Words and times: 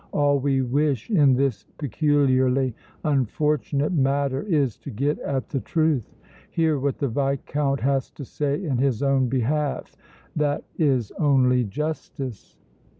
All 0.11 0.39
we 0.39 0.63
wish 0.63 1.11
in 1.11 1.35
this 1.35 1.63
peculiarly 1.77 2.73
unfortunate 3.03 3.91
matter 3.91 4.41
is 4.41 4.75
to 4.77 4.89
get 4.89 5.19
at 5.19 5.49
the 5.49 5.59
truth. 5.59 6.15
Hear 6.49 6.79
what 6.79 6.97
the 6.97 7.07
Viscount 7.07 7.81
has 7.81 8.09
to 8.13 8.25
say 8.25 8.63
in 8.65 8.79
his 8.79 9.03
own 9.03 9.29
behalf 9.29 9.95
that 10.35 10.63
is 10.79 11.11
only 11.19 11.63
justice!" 11.65 12.57